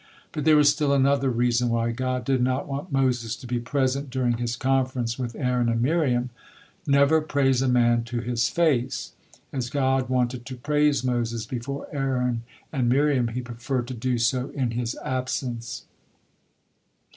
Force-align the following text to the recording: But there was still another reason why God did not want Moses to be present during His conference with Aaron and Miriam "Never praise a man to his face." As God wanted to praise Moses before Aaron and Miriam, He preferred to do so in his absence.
But 0.31 0.45
there 0.45 0.57
was 0.57 0.67
still 0.69 0.93
another 0.93 1.29
reason 1.29 1.69
why 1.69 1.91
God 1.91 2.25
did 2.25 2.41
not 2.41 2.67
want 2.67 2.91
Moses 2.91 3.35
to 3.35 3.45
be 3.45 3.59
present 3.59 4.09
during 4.09 4.37
His 4.37 4.55
conference 4.55 5.19
with 5.19 5.35
Aaron 5.35 5.69
and 5.69 5.79
Miriam 5.79 6.31
"Never 6.87 7.21
praise 7.21 7.61
a 7.61 7.67
man 7.67 8.03
to 8.05 8.19
his 8.19 8.49
face." 8.49 9.11
As 9.53 9.69
God 9.69 10.09
wanted 10.09 10.43
to 10.47 10.55
praise 10.55 11.03
Moses 11.03 11.45
before 11.45 11.87
Aaron 11.91 12.41
and 12.73 12.89
Miriam, 12.89 13.27
He 13.27 13.41
preferred 13.41 13.87
to 13.89 13.93
do 13.93 14.17
so 14.17 14.49
in 14.55 14.71
his 14.71 14.97
absence. 15.05 15.85